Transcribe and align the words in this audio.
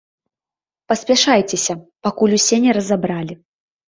Паспяшайцеся, 0.91 1.75
пакуль 2.07 2.33
усе 2.39 2.57
на 2.65 2.71
разабралі. 2.79 3.37